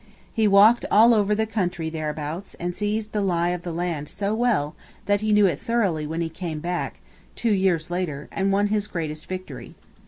[0.33, 4.33] He walked all over the country thereabouts and seized the lie of the land so
[4.33, 4.73] well
[5.05, 6.99] that he knew it thoroughly when he came back,
[7.35, 9.75] two years later, and won his greatest victory.